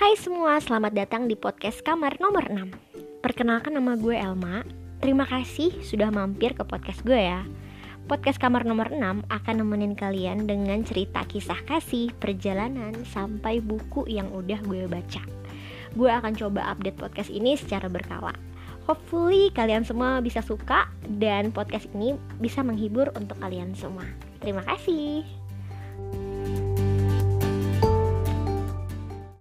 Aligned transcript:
Hai 0.00 0.16
semua, 0.16 0.56
selamat 0.56 0.96
datang 0.96 1.28
di 1.28 1.36
podcast 1.36 1.84
kamar 1.84 2.16
nomor 2.24 2.48
6 2.48 3.20
Perkenalkan 3.20 3.76
nama 3.76 4.00
gue 4.00 4.16
Elma. 4.16 4.64
Terima 4.96 5.28
kasih 5.28 5.76
sudah 5.84 6.08
mampir 6.08 6.56
ke 6.56 6.64
podcast 6.64 7.04
gue 7.04 7.20
ya. 7.20 7.44
Podcast 8.08 8.40
kamar 8.40 8.64
nomor 8.64 8.88
6 8.88 9.28
akan 9.28 9.54
nemenin 9.60 9.92
kalian 9.92 10.48
dengan 10.48 10.80
cerita 10.88 11.20
kisah 11.28 11.60
kasih, 11.68 12.16
perjalanan, 12.16 12.96
sampai 13.12 13.60
buku 13.60 14.08
yang 14.08 14.32
udah 14.32 14.64
gue 14.64 14.88
baca. 14.88 15.20
Gue 15.92 16.08
akan 16.08 16.32
coba 16.32 16.72
update 16.72 16.96
podcast 16.96 17.28
ini 17.28 17.60
secara 17.60 17.92
berkala. 17.92 18.32
Hopefully 18.88 19.52
kalian 19.52 19.84
semua 19.84 20.24
bisa 20.24 20.40
suka 20.40 20.88
dan 21.20 21.52
podcast 21.52 21.84
ini 21.92 22.16
bisa 22.40 22.64
menghibur 22.64 23.12
untuk 23.20 23.36
kalian 23.36 23.76
semua. 23.76 24.08
Terima 24.40 24.64
kasih. 24.64 25.39